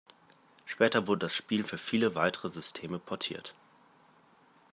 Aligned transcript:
Später 0.65 1.05
wurde 1.05 1.27
das 1.27 1.35
Spiel 1.35 1.63
für 1.63 1.77
viele 1.77 2.15
weitere 2.15 2.49
Systeme 2.49 2.97
portiert. 2.97 3.53